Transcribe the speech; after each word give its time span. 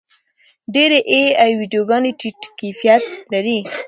ډېرې 0.73 0.99
اې 1.11 1.21
ای 1.41 1.51
ویډیوګانې 1.59 2.11
ټیټ 2.19 2.39
کیفیت 2.59 3.03
لري. 3.33 3.59